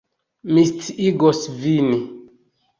[0.53, 1.95] Mi sciigos vin.